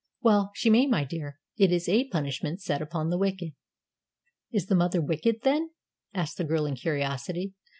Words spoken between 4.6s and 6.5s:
the mother wicked, then?" asked the